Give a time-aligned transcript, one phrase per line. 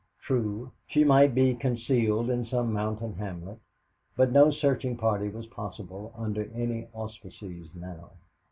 [0.19, 3.59] True, she might be concealed in some mountain hamlet,
[4.17, 8.09] but no searching party was possible under any auspices now.